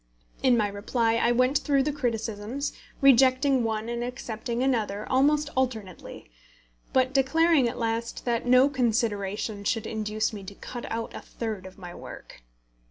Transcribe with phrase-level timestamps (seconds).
[0.41, 6.31] In my reply, I went through the criticisms, rejecting one and accepting another, almost alternately,
[6.91, 11.67] but declaring at last that no consideration should induce me to cut out a third
[11.67, 12.41] of my work.